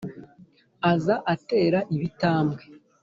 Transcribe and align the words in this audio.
aza 0.91 1.15
atera 1.33 1.79
ibitambwe 1.95 2.63